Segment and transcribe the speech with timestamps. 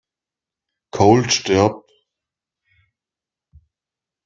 [0.89, 1.87] Cold stirbt.